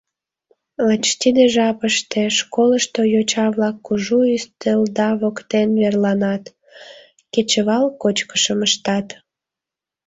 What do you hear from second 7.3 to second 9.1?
кечывал кочкышым ыштат.